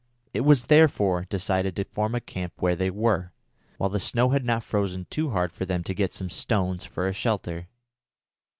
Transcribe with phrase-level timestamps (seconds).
[0.33, 3.33] It was therefore decided to form a camp where they were,
[3.77, 7.07] while the snow had not frozen too hard for them to get some stones for
[7.07, 7.67] a shelter.